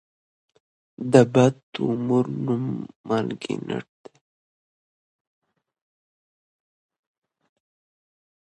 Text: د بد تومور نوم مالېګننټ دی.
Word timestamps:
د 1.11 1.13
بد 1.33 1.55
تومور 1.73 2.25
نوم 2.45 2.65
مالېګننټ 3.07 3.89
دی. 4.03 4.15